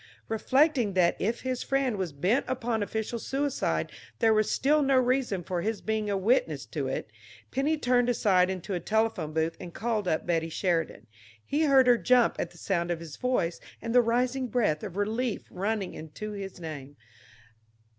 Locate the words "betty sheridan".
10.25-11.05